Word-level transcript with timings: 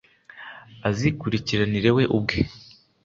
azikurikiranira 0.89 1.89
we 1.97 2.03
ubwe 2.17 2.39